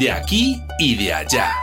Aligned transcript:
de 0.00 0.10
aquí 0.10 0.60
y 0.78 0.96
de 0.96 1.12
allá. 1.12 1.54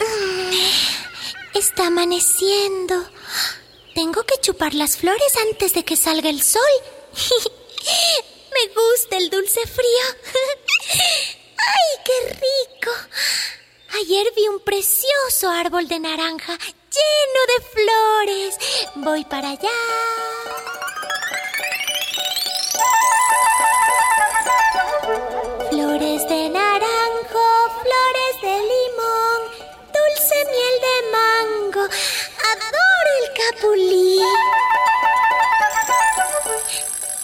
Está 1.54 1.88
amaneciendo. 1.88 2.94
Tengo 3.94 4.22
que 4.24 4.40
chupar 4.40 4.72
las 4.72 4.96
flores 4.96 5.36
antes 5.50 5.74
de 5.74 5.84
que 5.84 5.96
salga 5.96 6.30
el 6.30 6.40
sol. 6.40 6.62
Me 8.54 8.68
gusta 8.72 9.18
el 9.18 9.28
dulce 9.28 9.60
frío. 9.66 10.06
¡Ay, 11.58 11.98
qué 12.06 12.30
rico! 12.30 12.90
Ayer 14.00 14.32
vi 14.36 14.46
un 14.46 14.60
precioso 14.60 15.50
árbol 15.50 15.88
de 15.88 15.98
naranja 15.98 16.56
lleno 16.56 17.40
de 17.50 17.58
flores. 17.72 18.58
Voy 18.94 19.24
para 19.24 19.50
allá. 19.50 19.68
Flores 25.70 26.28
de 26.28 26.48
naranjo, 26.48 27.46
flores 27.82 28.34
de 28.40 28.56
limón, 28.72 29.40
dulce 29.96 30.36
miel 30.52 30.76
de 30.86 30.96
mango. 31.16 31.82
Adoro 32.52 33.10
el 33.20 33.26
capulí. 33.40 34.20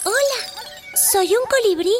Hola, 0.03 0.41
soy 1.13 1.37
un 1.37 1.47
colibrí. 1.47 1.95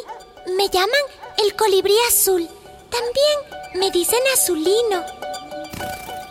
Me 0.57 0.67
llaman 0.67 1.05
el 1.37 1.55
colibrí 1.55 1.95
azul. 2.09 2.49
También 2.89 3.64
me 3.75 3.91
dicen 3.91 4.19
azulino. 4.33 5.05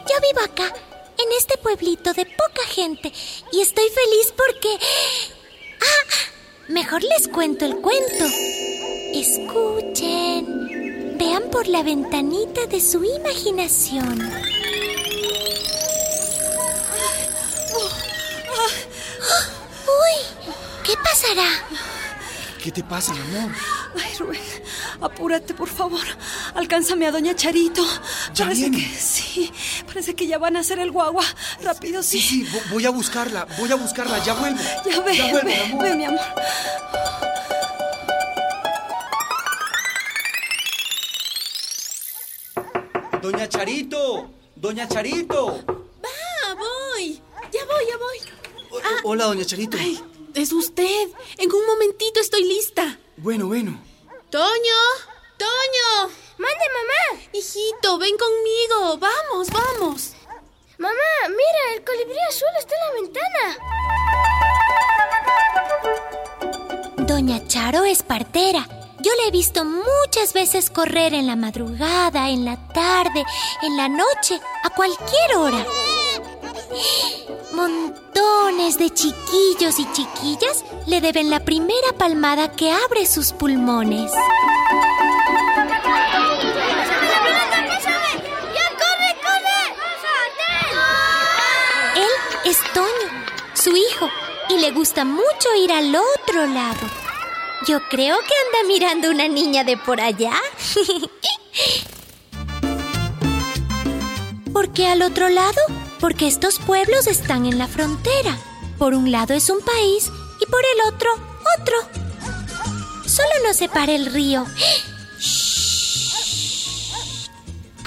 Yo 0.09 0.17
vivo 0.21 0.41
acá, 0.45 0.67
en 0.67 1.33
este 1.39 1.57
pueblito 1.59 2.13
de 2.13 2.27
poca 2.27 2.67
gente, 2.67 3.13
y 3.53 3.61
estoy 3.61 3.89
feliz 3.89 4.33
porque... 4.37 4.79
Ah, 5.81 6.07
mejor 6.69 7.03
les 7.03 7.29
cuento 7.29 7.65
el 7.65 7.77
cuento. 7.77 8.25
Escuchen, 9.15 10.47
vean 11.19 11.45
por 11.51 11.69
la 11.69 11.83
ventanita 11.83 12.67
de 12.67 12.81
su 12.81 13.05
imaginación. 13.05 14.33
Uy, 19.87 20.17
¿qué 20.85 20.95
pasará? 21.03 21.49
¿Qué 22.63 22.73
te 22.73 22.83
pasa, 22.83 23.13
mi 23.13 23.21
amor? 23.21 23.53
Ay, 24.03 24.15
Rubén, 24.19 24.41
apúrate, 25.01 25.55
por 25.55 25.69
favor. 25.69 26.01
Alcánzame 26.55 27.07
a 27.07 27.11
Doña 27.13 27.35
Charito. 27.35 27.85
¿Ya 28.35 28.45
parece 28.45 28.71
viene? 28.71 28.79
que 28.89 28.99
sí, 29.01 29.51
parece 29.87 30.15
que 30.15 30.27
ya 30.27 30.39
van 30.39 30.57
a 30.57 30.61
hacer 30.61 30.79
el 30.79 30.91
guagua. 30.91 31.25
Rápido, 31.63 32.03
sí. 32.03 32.21
Sí, 32.21 32.45
sí, 32.45 32.47
vo- 32.47 32.71
voy 32.71 32.87
a 32.87 32.91
buscarla, 32.91 33.47
voy 33.59 33.71
a 33.71 33.75
buscarla, 33.77 34.23
ya 34.25 34.35
vuelvo. 34.35 34.61
Ya 34.89 35.01
ve, 35.01 35.17
ya 35.17 35.25
vuelvo, 35.31 35.49
ve, 35.49 35.55
mi 35.55 35.55
amor. 35.75 35.83
ve, 35.85 35.95
mi 35.97 36.05
amor. 36.05 36.21
Doña 43.23 43.49
Charito, 43.49 44.31
Doña 44.57 44.87
Charito. 44.89 45.63
Ah, 45.69 46.55
voy. 46.55 47.21
Ya 47.53 47.65
voy, 47.65 47.85
ya 47.89 47.97
voy. 47.97 48.19
O- 48.71 49.09
Hola, 49.11 49.25
Doña 49.27 49.45
Charito. 49.45 49.77
Ay, 49.81 49.99
es 50.35 50.53
usted. 50.53 51.09
En 51.39 51.51
un 51.53 51.67
momentito 51.67 52.21
estoy 52.21 52.45
lista. 52.45 52.99
Bueno, 53.17 53.47
bueno. 53.47 53.79
Toño, 54.35 54.81
Toño. 55.39 56.11
Mande, 56.39 56.67
mamá. 56.77 57.03
Hijito, 57.33 57.99
ven 57.99 58.17
conmigo. 58.19 58.99
Vamos, 58.99 59.49
vamos. 59.49 60.15
Mamá, 60.77 61.29
mira, 61.29 61.75
el 61.77 61.85
colibrí 61.85 62.19
azul 62.29 62.49
está 62.59 62.75
en 62.75 62.81
la 62.85 62.93
ventana. 63.01 63.45
Doña 67.07 67.47
Charo 67.47 67.85
es 67.85 68.03
partera. 68.03 68.67
Yo 68.99 69.13
la 69.19 69.29
he 69.29 69.31
visto 69.31 69.65
muchas 69.65 70.33
veces 70.33 70.69
correr 70.69 71.15
en 71.15 71.29
la 71.29 71.37
madrugada, 71.37 72.29
en 72.29 72.45
la 72.45 72.57
tarde, 72.71 73.25
en 73.63 73.77
la 73.77 73.89
noche, 73.89 74.41
a 74.65 74.71
cualquier 74.71 75.37
hora. 75.37 75.65
Montones 78.55 78.79
de 78.79 78.91
chiquillos 78.91 79.81
y 79.81 79.87
chiquillas 79.93 80.65
le 80.87 81.01
deben 81.01 81.29
la 81.29 81.45
primera 81.45 81.93
palmada 81.99 82.53
que 82.53 82.71
abre 82.71 83.05
sus 83.05 83.33
pulmones. 83.33 84.13
Él 91.97 92.11
es 92.45 92.59
Toño, 92.73 92.87
su 93.55 93.77
hijo, 93.77 94.09
y 94.51 94.59
le 94.59 94.71
gusta 94.71 95.05
mucho 95.05 95.49
ir 95.59 95.73
al 95.73 95.93
otro 95.97 96.47
lado. 96.47 96.87
Yo 97.67 97.81
creo 97.89 98.17
que 98.21 98.35
anda 98.47 98.69
mirando 98.69 99.11
una 99.11 99.27
niña 99.27 99.65
de 99.65 99.77
por 99.77 100.01
allá. 100.01 100.35
¿Por 104.53 104.73
qué 104.73 104.87
al 104.87 105.03
otro 105.03 105.29
lado? 105.29 105.61
Porque 106.05 106.27
estos 106.27 106.59
pueblos 106.59 107.07
están 107.07 107.47
en 107.47 107.57
la 107.57 107.67
frontera. 107.67 108.37
Por 108.79 108.93
un 108.93 109.11
lado 109.11 109.33
es 109.33 109.49
un 109.49 109.61
país 109.63 110.11
y 110.39 110.45
por 110.45 110.61
el 110.61 110.93
otro 110.95 111.09
otro. 111.59 111.77
Solo 113.07 113.31
nos 113.43 113.57
separa 113.57 113.95
el 113.95 114.13
río. 114.13 114.45
Shh. 115.19 116.11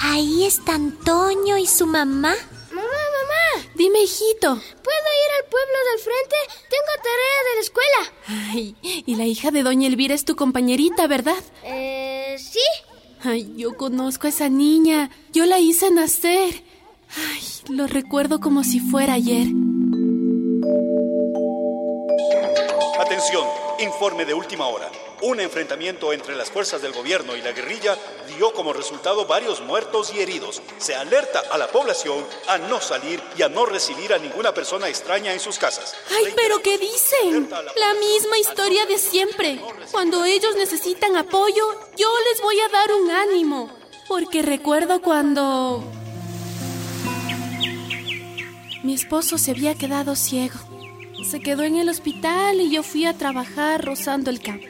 Ahí 0.00 0.44
están 0.44 0.98
Toño 1.04 1.58
y 1.58 1.68
su 1.68 1.86
mamá. 1.86 2.34
Mamá, 2.72 2.82
mamá. 2.82 3.68
Dime, 3.76 4.00
hijito. 4.00 4.48
¿Puedo 4.48 5.08
ir 5.14 5.30
al 5.38 5.48
pueblo 5.48 5.78
del 5.92 6.00
frente? 6.00 6.36
Tengo 6.68 6.92
tarea 7.04 7.38
de 7.46 7.54
la 7.54 7.60
escuela. 7.60 8.00
Ay, 8.50 8.74
y 8.82 9.14
la 9.14 9.26
hija 9.26 9.52
de 9.52 9.62
Doña 9.62 9.86
Elvira 9.86 10.16
es 10.16 10.24
tu 10.24 10.34
compañerita, 10.34 11.06
¿verdad? 11.06 11.40
Eh, 11.62 12.36
sí. 12.40 12.58
Ay, 13.22 13.54
yo 13.56 13.76
conozco 13.76 14.26
a 14.26 14.30
esa 14.30 14.48
niña. 14.48 15.08
Yo 15.32 15.46
la 15.46 15.60
hice 15.60 15.92
nacer. 15.92 16.66
Ay, 17.16 17.42
lo 17.70 17.86
recuerdo 17.86 18.40
como 18.40 18.64
si 18.64 18.80
fuera 18.80 19.14
ayer. 19.14 19.46
Atención, 22.98 23.46
informe 23.78 24.24
de 24.24 24.34
última 24.34 24.66
hora. 24.66 24.90
Un 25.22 25.40
enfrentamiento 25.40 26.12
entre 26.12 26.36
las 26.36 26.50
fuerzas 26.50 26.80
del 26.82 26.92
gobierno 26.92 27.36
y 27.36 27.42
la 27.42 27.52
guerrilla 27.52 27.96
dio 28.36 28.52
como 28.52 28.72
resultado 28.72 29.26
varios 29.26 29.60
muertos 29.60 30.12
y 30.14 30.20
heridos. 30.20 30.62
Se 30.78 30.94
alerta 30.94 31.42
a 31.50 31.58
la 31.58 31.66
población 31.68 32.24
a 32.46 32.58
no 32.58 32.80
salir 32.80 33.20
y 33.36 33.42
a 33.42 33.48
no 33.48 33.66
recibir 33.66 34.12
a 34.12 34.18
ninguna 34.18 34.54
persona 34.54 34.88
extraña 34.88 35.32
en 35.32 35.40
sus 35.40 35.58
casas. 35.58 35.94
Ay, 36.10 36.32
pero 36.36 36.60
¿qué 36.62 36.78
dicen? 36.78 37.48
La 37.50 37.94
misma 37.94 38.38
historia 38.38 38.86
de 38.86 38.98
siempre. 38.98 39.60
Cuando 39.90 40.24
ellos 40.24 40.54
necesitan 40.56 41.16
apoyo, 41.16 41.80
yo 41.96 42.08
les 42.30 42.40
voy 42.42 42.60
a 42.60 42.68
dar 42.68 42.92
un 42.92 43.10
ánimo. 43.10 43.70
Porque 44.06 44.42
recuerdo 44.42 45.02
cuando... 45.02 45.82
Mi 48.88 48.94
esposo 48.94 49.36
se 49.36 49.50
había 49.50 49.74
quedado 49.74 50.16
ciego. 50.16 50.58
Se 51.22 51.40
quedó 51.40 51.62
en 51.62 51.76
el 51.76 51.90
hospital 51.90 52.58
y 52.58 52.70
yo 52.70 52.82
fui 52.82 53.04
a 53.04 53.12
trabajar 53.12 53.84
rozando 53.84 54.30
el 54.30 54.40
campo. 54.40 54.64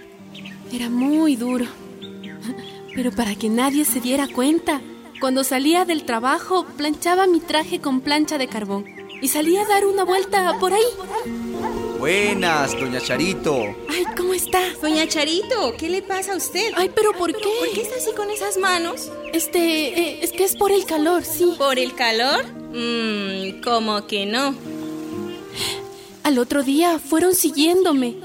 Era 0.72 0.90
muy 0.90 1.36
duro. 1.36 1.66
Pero 2.96 3.12
para 3.12 3.36
que 3.36 3.48
nadie 3.48 3.84
se 3.84 4.00
diera 4.00 4.26
cuenta, 4.26 4.80
cuando 5.20 5.44
salía 5.44 5.84
del 5.84 6.02
trabajo 6.02 6.66
planchaba 6.76 7.28
mi 7.28 7.38
traje 7.38 7.80
con 7.80 8.00
plancha 8.00 8.38
de 8.38 8.48
carbón 8.48 8.86
y 9.22 9.28
salía 9.28 9.62
a 9.62 9.68
dar 9.68 9.86
una 9.86 10.02
vuelta 10.02 10.58
por 10.58 10.72
ahí. 10.72 10.82
Buenas, 12.00 12.72
doña 12.72 13.00
Charito. 13.00 13.76
Ay, 13.88 14.04
¿cómo 14.16 14.34
está? 14.34 14.62
Doña 14.82 15.06
Charito, 15.06 15.74
¿qué 15.78 15.88
le 15.88 16.02
pasa 16.02 16.32
a 16.32 16.36
usted? 16.38 16.72
Ay, 16.74 16.90
pero 16.92 17.12
¿por 17.12 17.32
qué? 17.32 17.48
¿Por 17.60 17.70
qué 17.72 17.82
está 17.82 17.94
así 17.94 18.10
con 18.16 18.30
esas 18.30 18.58
manos? 18.58 19.12
Este, 19.32 19.60
eh, 19.96 20.18
es 20.22 20.32
que 20.32 20.42
es 20.42 20.56
por 20.56 20.72
el 20.72 20.86
calor, 20.86 21.22
sí. 21.24 21.54
¿Por 21.56 21.78
el 21.78 21.94
calor? 21.94 22.57
Mmm, 22.72 23.60
como 23.62 24.06
que 24.06 24.26
no. 24.26 24.54
Al 26.22 26.38
otro 26.38 26.62
día 26.62 26.98
fueron 26.98 27.34
siguiéndome. 27.34 28.16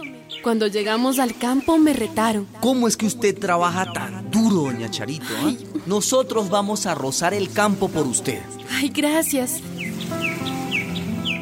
Cuando 0.44 0.68
llegamos 0.68 1.20
al 1.20 1.38
campo 1.38 1.78
me 1.78 1.94
retaron. 1.94 2.48
¿Cómo 2.60 2.88
es 2.90 2.98
que 2.98 3.06
usted 3.06 3.38
trabaja 3.38 3.94
tan 3.94 4.30
duro, 4.30 4.64
doña 4.64 4.92
Charito? 4.92 5.26
ah? 5.38 5.54
Nosotros 5.86 6.50
vamos 6.50 6.86
a 6.86 6.96
rozar 6.96 7.34
el 7.34 7.52
campo 7.52 7.88
por 7.88 8.06
usted. 8.06 8.42
Ay, 8.70 8.90
gracias. 8.90 9.62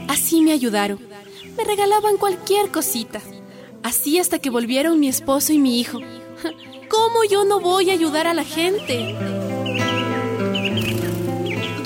Así 0.08 0.42
me 0.42 0.52
ayudaron. 0.52 1.00
Me 1.58 1.64
regalaban 1.64 2.18
cualquier 2.18 2.70
cosita. 2.70 3.22
Así 3.82 4.20
hasta 4.20 4.38
que 4.38 4.52
volvieron 4.52 5.00
mi 5.00 5.08
esposo 5.08 5.52
y 5.52 5.58
mi 5.58 5.80
hijo. 5.80 6.00
¿Cómo 6.90 7.24
yo 7.28 7.44
no 7.46 7.60
voy 7.60 7.90
a 7.90 7.94
ayudar 7.94 8.28
a 8.28 8.36
la 8.36 8.44
gente? 8.44 9.16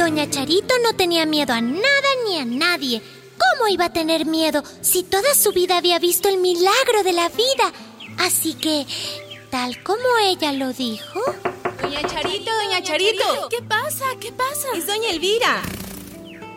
Doña 0.06 0.30
Charito 0.30 0.75
no 0.84 0.96
tenía 0.96 1.25
miedo 1.25 1.52
a 1.52 1.62
nada 1.62 2.10
ni 2.28 2.38
a 2.38 2.46
nadie. 2.46 3.02
¿Cómo 3.40 3.68
iba 3.68 3.86
a 3.86 3.92
tener 3.92 4.28
miedo 4.28 4.63
si 4.80 5.02
toda 5.02 5.34
su 5.34 5.52
vida 5.52 5.78
había 5.78 5.98
visto 5.98 6.30
el 6.30 6.38
milagro 6.38 7.02
de 7.04 7.12
la 7.12 7.28
vida? 7.30 7.74
Así 8.19 8.54
que, 8.54 8.86
tal 9.50 9.81
como 9.81 10.04
ella 10.22 10.52
lo 10.52 10.74
dijo, 10.74 11.19
Doña 11.81 12.04
Charito, 12.07 12.52
doña 12.54 12.84
Charito. 12.84 13.50
¿Qué 13.50 13.63
pasa? 13.63 14.06
¿Qué 14.19 14.31
pasa? 14.31 14.68
Es 14.75 14.86
doña 14.86 15.10
Elvira. 15.10 15.63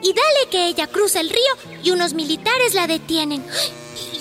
Y 0.02 0.12
dale 0.12 0.48
que 0.50 0.66
ella 0.68 0.86
cruza 0.86 1.20
el 1.20 1.28
río 1.30 1.80
y 1.82 1.90
unos 1.90 2.14
militares 2.14 2.74
la 2.74 2.86
detienen. 2.86 3.44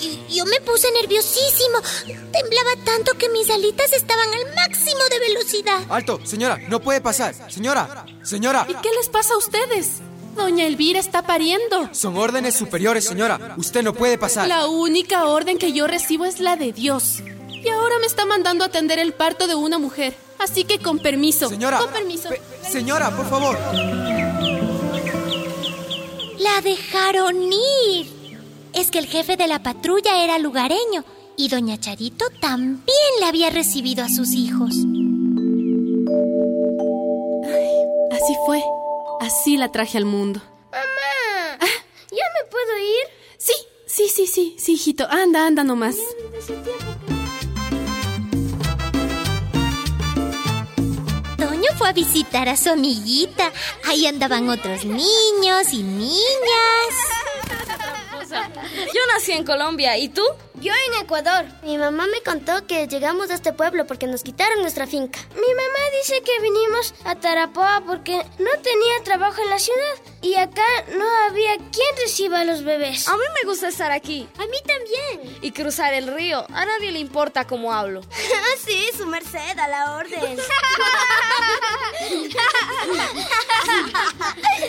Y- 0.00 0.18
Yo 0.36 0.44
me 0.44 0.60
puse 0.60 0.86
nerviosísimo. 0.92 1.78
Temblaba 2.06 2.70
tanto 2.84 3.14
que 3.14 3.28
mis 3.30 3.48
alitas 3.50 3.92
estaban 3.92 4.28
al 4.32 4.54
máximo 4.54 5.00
de 5.10 5.18
velocidad. 5.20 5.78
Alto, 5.88 6.20
señora, 6.24 6.58
no 6.68 6.80
puede 6.80 7.00
pasar. 7.00 7.34
Señora, 7.50 8.04
señora. 8.22 8.66
¿Y 8.68 8.74
qué 8.74 8.90
les 8.96 9.08
pasa 9.08 9.34
a 9.34 9.38
ustedes? 9.38 9.88
Doña 10.36 10.66
Elvira 10.66 11.00
está 11.00 11.22
pariendo. 11.22 11.88
Son 11.92 12.16
órdenes 12.16 12.54
superiores, 12.54 13.04
señora. 13.06 13.54
Usted 13.56 13.82
no 13.82 13.92
puede 13.94 14.18
pasar. 14.18 14.46
La 14.46 14.66
única 14.68 15.24
orden 15.24 15.58
que 15.58 15.72
yo 15.72 15.86
recibo 15.88 16.26
es 16.26 16.38
la 16.40 16.54
de 16.56 16.72
Dios. 16.72 17.20
Y 17.48 17.68
ahora 17.70 17.98
me 17.98 18.06
está 18.06 18.24
mandando 18.26 18.62
a 18.64 18.68
atender 18.68 18.98
el 19.00 19.14
parto 19.14 19.46
de 19.48 19.54
una 19.56 19.78
mujer. 19.78 20.14
Así 20.38 20.62
que 20.64 20.78
con 20.78 21.00
permiso. 21.00 21.48
Señora. 21.48 21.78
Con 21.78 21.90
permiso. 21.90 22.28
Pe- 22.28 22.40
señora, 22.70 23.10
por 23.16 23.28
favor. 23.28 23.58
La 26.38 26.60
dejaron 26.62 27.52
ir. 27.52 28.06
Es 28.72 28.90
que 28.90 28.98
el 28.98 29.06
jefe 29.06 29.36
de 29.36 29.48
la 29.48 29.62
patrulla 29.62 30.22
era 30.22 30.38
lugareño 30.38 31.04
y 31.36 31.48
doña 31.48 31.78
Charito 31.78 32.26
también 32.40 32.86
le 33.20 33.26
había 33.26 33.50
recibido 33.50 34.04
a 34.04 34.08
sus 34.08 34.32
hijos. 34.32 34.70
Así 38.12 38.36
fue. 38.46 38.62
Así 39.20 39.56
la 39.56 39.72
traje 39.72 39.98
al 39.98 40.04
mundo. 40.04 40.40
Mamá, 40.70 41.58
¿ya 42.10 42.24
me 42.34 42.50
puedo 42.50 42.78
ir? 42.78 43.36
Sí, 43.36 43.54
sí, 43.86 44.08
sí, 44.08 44.26
sí, 44.26 44.56
sí, 44.58 44.72
hijito. 44.74 45.06
Anda, 45.10 45.46
anda 45.46 45.64
nomás. 45.64 45.96
Fue 51.78 51.88
a 51.88 51.92
visitar 51.92 52.48
a 52.48 52.56
su 52.56 52.70
amiguita. 52.70 53.52
Ahí 53.86 54.06
andaban 54.06 54.48
otros 54.48 54.84
niños 54.84 55.72
y 55.72 55.84
niñas. 55.84 56.18
Yo 58.92 59.00
nací 59.14 59.32
en 59.32 59.44
Colombia, 59.44 59.96
¿y 59.96 60.08
tú? 60.08 60.22
Yo 60.60 60.72
en 60.88 61.02
Ecuador. 61.04 61.44
Mi 61.62 61.78
mamá 61.78 62.06
me 62.08 62.20
contó 62.22 62.66
que 62.66 62.88
llegamos 62.88 63.30
a 63.30 63.34
este 63.34 63.52
pueblo 63.52 63.86
porque 63.86 64.06
nos 64.06 64.22
quitaron 64.22 64.60
nuestra 64.62 64.86
finca. 64.86 65.20
Mi 65.34 65.54
mamá 65.54 65.78
dice 66.00 66.20
que 66.22 66.40
vinimos 66.40 66.94
a 67.04 67.14
Tarapoa 67.14 67.82
porque 67.86 68.16
no 68.38 68.50
tenía 68.62 69.02
trabajo 69.04 69.40
en 69.42 69.50
la 69.50 69.58
ciudad 69.58 69.94
y 70.20 70.34
acá 70.34 70.64
no 70.96 71.04
había 71.28 71.56
quien 71.56 71.96
reciba 72.02 72.40
a 72.40 72.44
los 72.44 72.64
bebés. 72.64 73.06
A 73.08 73.16
mí 73.16 73.22
me 73.40 73.48
gusta 73.48 73.68
estar 73.68 73.92
aquí 73.92 74.28
A 74.36 74.46
mí 74.46 74.58
también. 74.66 75.38
y 75.42 75.52
cruzar 75.52 75.94
el 75.94 76.12
río. 76.12 76.44
A 76.52 76.64
nadie 76.66 76.90
le 76.90 76.98
importa 76.98 77.46
cómo 77.46 77.72
hablo. 77.72 78.00
Ah, 78.10 78.56
sí, 78.66 78.86
su 78.96 79.06
merced, 79.06 79.58
a 79.58 79.68
la 79.68 79.94
orden. 79.96 80.38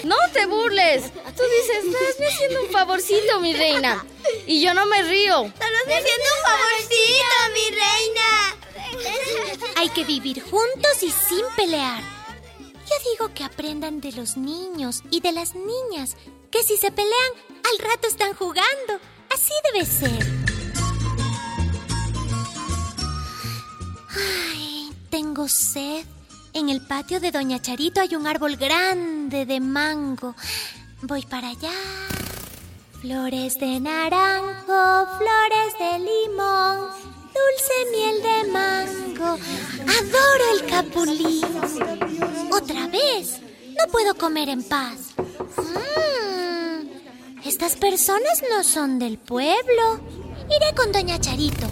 No 0.04 0.16
te 0.34 0.46
burles. 0.46 1.12
Tú 1.14 1.44
dices, 1.44 1.86
estás 1.86 2.28
haciendo 2.34 2.64
un 2.64 2.70
favorcito, 2.72 3.40
mi 3.40 3.54
reina. 3.54 4.06
Y 4.48 4.62
yo 4.64 4.74
no 4.74 4.86
me 4.86 5.04
río. 5.04 5.52
Haciendo 5.90 6.30
un 6.38 6.42
favorcito, 6.46 7.36
mi 7.54 7.66
reina. 7.72 8.30
Hay 9.78 9.90
que 9.90 10.04
vivir 10.04 10.42
juntos 10.44 11.02
y 11.02 11.10
sin 11.10 11.46
pelear. 11.56 12.04
Yo 12.90 13.12
digo 13.12 13.34
que 13.34 13.44
aprendan 13.44 14.00
de 14.00 14.12
los 14.12 14.38
niños 14.38 15.02
y 15.10 15.20
de 15.22 15.32
las 15.32 15.56
niñas, 15.56 16.16
que 16.52 16.64
si 16.64 16.78
se 16.78 16.92
pelean, 16.92 17.32
al 17.72 17.80
rato 17.88 18.08
están 18.08 18.34
jugando. 18.34 19.00
Así 19.34 19.54
debe 19.72 19.86
ser. 19.86 20.26
Ay, 24.16 24.92
tengo 25.10 25.48
sed. 25.48 26.06
En 26.54 26.70
el 26.70 26.82
patio 26.82 27.20
de 27.20 27.32
Doña 27.32 27.62
Charito 27.62 28.02
hay 28.02 28.16
un 28.16 28.28
árbol 28.28 28.58
grande 28.58 29.46
de 29.46 29.60
mango. 29.60 30.36
Voy 31.02 31.24
para 31.24 31.50
allá. 31.50 31.72
Flores 33.02 33.58
de 33.58 33.80
naranjo, 33.80 35.08
flores 35.18 35.74
de 35.80 36.00
limón, 36.00 36.90
dulce 37.34 37.76
miel 37.94 38.22
de 38.22 38.52
mango. 38.52 39.38
Adoro 39.88 40.46
el 40.54 40.66
capulín. 40.66 41.46
Otra 42.52 42.88
vez. 42.88 43.40
No 43.80 43.90
puedo 43.90 44.16
comer 44.16 44.50
en 44.50 44.64
paz. 44.64 45.14
Mm, 45.56 47.48
estas 47.48 47.78
personas 47.78 48.44
no 48.50 48.66
son 48.66 49.00
del 49.00 49.18
pueblo. 49.18 50.02
Iré 50.50 50.76
con 50.76 50.92
Doña 50.92 51.22
Charito. 51.22 51.68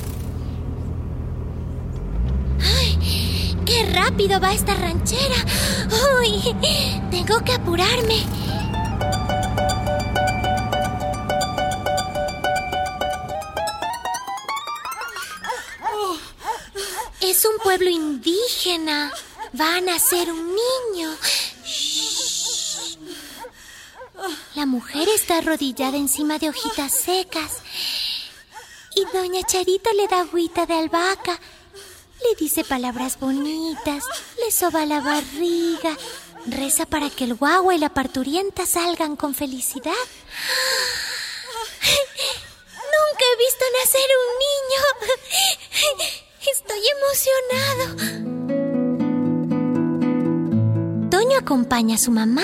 ¡Ay! 2.80 3.58
¡Qué 3.66 3.86
rápido 3.92 4.40
va 4.40 4.54
esta 4.54 4.76
ranchera! 4.76 5.36
¡Uy! 6.22 6.56
Tengo 7.12 7.44
que 7.44 7.52
apurarme. 7.52 8.47
Pueblo 17.68 17.90
indígena. 17.90 19.12
Va 19.60 19.76
a 19.76 19.82
nacer 19.82 20.32
un 20.32 20.56
niño. 20.56 21.14
Shh. 21.66 22.98
La 24.56 24.66
mujer 24.66 25.10
está 25.10 25.40
arrodillada 25.40 25.98
encima 25.98 26.40
de 26.40 26.48
hojitas 26.48 26.94
secas. 26.94 27.58
Y 28.96 29.04
doña 29.14 29.42
Charito 29.46 29.92
le 29.98 30.08
da 30.08 30.22
agüita 30.22 30.66
de 30.66 30.76
albahaca. 30.76 31.38
Le 32.24 32.36
dice 32.40 32.64
palabras 32.64 33.20
bonitas, 33.20 34.06
le 34.42 34.50
soba 34.50 34.86
la 34.86 35.02
barriga, 35.02 35.98
reza 36.46 36.86
para 36.86 37.10
que 37.10 37.26
el 37.26 37.36
guagua 37.36 37.76
y 37.76 37.80
la 37.80 37.90
parturienta 37.90 38.66
salgan 38.66 39.18
con 39.18 39.36
felicidad. 39.36 40.06
Acompaña 51.48 51.96
a 51.96 51.98
su 51.98 52.12
mamá 52.12 52.44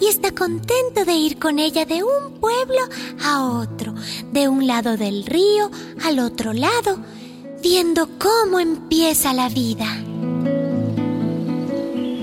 y 0.00 0.08
está 0.08 0.32
contento 0.34 1.04
de 1.04 1.12
ir 1.12 1.38
con 1.38 1.60
ella 1.60 1.84
de 1.84 2.02
un 2.02 2.40
pueblo 2.40 2.80
a 3.22 3.44
otro, 3.44 3.94
de 4.32 4.48
un 4.48 4.66
lado 4.66 4.96
del 4.96 5.24
río 5.24 5.70
al 6.02 6.18
otro 6.18 6.52
lado, 6.52 6.98
viendo 7.60 8.08
cómo 8.18 8.58
empieza 8.58 9.32
la 9.32 9.48
vida. 9.48 9.86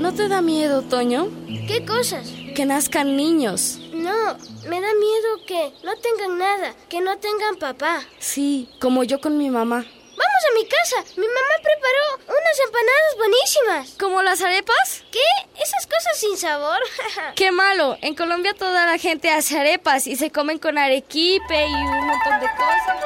¿No 0.01 0.13
te 0.13 0.27
da 0.27 0.41
miedo, 0.41 0.81
Toño? 0.81 1.29
¿Qué 1.69 1.85
cosas? 1.87 2.27
Que 2.53 2.65
nazcan 2.65 3.15
niños. 3.15 3.79
No, 3.93 4.35
me 4.67 4.81
da 4.81 4.93
miedo 4.95 5.29
que 5.47 5.71
no 5.85 5.95
tengan 6.01 6.37
nada, 6.37 6.75
que 6.89 6.99
no 6.99 7.17
tengan 7.19 7.55
papá. 7.59 8.01
Sí, 8.19 8.67
como 8.81 9.05
yo 9.05 9.21
con 9.21 9.37
mi 9.37 9.49
mamá. 9.49 9.85
Vamos 10.19 10.43
a 10.49 10.53
mi 10.53 10.65
casa. 10.67 10.97
Mi 11.15 11.27
mamá 11.27 11.55
preparó 11.63 12.05
unas 12.27 12.59
empanadas 12.65 13.15
buenísimas. 13.17 13.97
¿Como 13.97 14.21
las 14.21 14.41
arepas? 14.41 15.05
¿Qué? 15.11 15.29
¿Esas 15.55 15.87
cosas 15.87 16.08
sabor? 16.39 16.79
¡Qué 17.35 17.51
malo! 17.51 17.97
En 18.01 18.15
Colombia 18.15 18.53
toda 18.53 18.85
la 18.85 18.97
gente 18.97 19.29
hace 19.29 19.59
arepas 19.59 20.07
y 20.07 20.15
se 20.15 20.31
comen 20.31 20.57
con 20.57 20.77
arequipe 20.77 21.67
y 21.67 21.73
un 21.73 22.07
montón 22.07 22.39
de 22.39 22.47
cosas. 22.57 22.97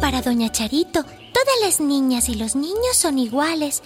Para 0.00 0.22
Doña 0.22 0.50
Charito, 0.50 1.02
todas 1.02 1.60
las 1.60 1.80
niñas 1.80 2.28
y 2.28 2.34
los 2.36 2.54
niños 2.54 2.96
son 2.96 3.18
iguales. 3.18 3.82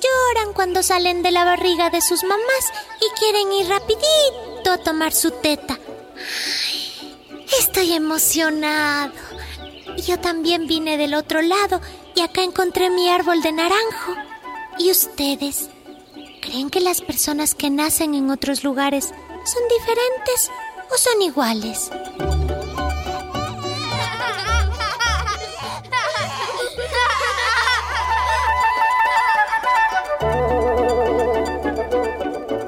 Lloran 0.00 0.54
cuando 0.54 0.82
salen 0.82 1.22
de 1.22 1.32
la 1.32 1.44
barriga 1.44 1.90
de 1.90 2.00
sus 2.00 2.22
mamás 2.22 2.72
y 3.00 3.18
quieren 3.18 3.52
ir 3.52 3.68
rapidito 3.68 4.70
a 4.72 4.78
tomar 4.78 5.12
su 5.12 5.30
teta. 5.32 5.78
Ay, 6.16 7.16
estoy 7.58 7.92
emocionado. 7.94 9.12
Yo 10.06 10.20
también 10.20 10.66
vine 10.66 10.96
del 10.96 11.14
otro 11.14 11.42
lado 11.42 11.80
y 12.14 12.20
acá 12.20 12.42
encontré 12.42 12.90
mi 12.90 13.08
árbol 13.08 13.42
de 13.42 13.52
naranjo. 13.52 14.14
¿Y 14.78 14.90
ustedes? 14.90 15.70
¿Creen 16.56 16.70
que 16.70 16.80
las 16.80 17.02
personas 17.02 17.54
que 17.54 17.68
nacen 17.68 18.14
en 18.14 18.30
otros 18.30 18.64
lugares 18.64 19.08
son 19.08 19.62
diferentes 19.78 20.50
o 20.90 20.96
son 20.96 21.20
iguales? 21.20 21.90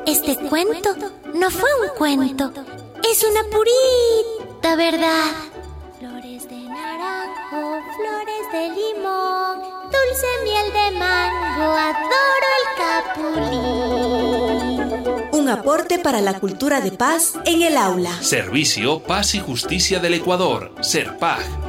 Este 0.04 0.36
cuento 0.50 0.94
no 1.32 1.50
fue 1.50 1.70
un 1.80 1.88
cuento, 1.96 2.52
es 3.10 3.24
una 3.24 3.42
purita 3.44 4.76
verdad. 4.76 5.47
Aporte 15.48 15.98
para 15.98 16.20
la 16.20 16.38
cultura 16.38 16.80
de 16.80 16.90
paz 16.92 17.34
en 17.44 17.62
el 17.62 17.76
aula. 17.76 18.12
Servicio 18.22 19.00
Paz 19.00 19.34
y 19.34 19.40
Justicia 19.40 19.98
del 19.98 20.14
Ecuador, 20.14 20.72
SERPAG. 20.80 21.67